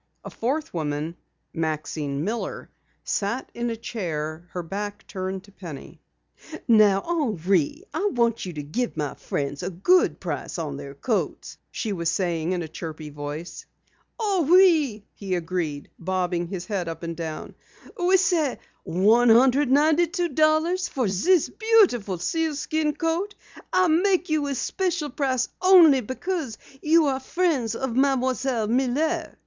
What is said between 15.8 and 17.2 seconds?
bobbing his head up and